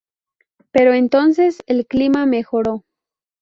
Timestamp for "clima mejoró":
1.85-2.85